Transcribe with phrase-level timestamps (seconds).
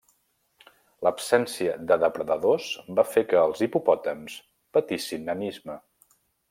[1.07, 4.43] L'absència de depredadors va fer que els hipopòtams
[4.79, 5.83] patissin nanisme.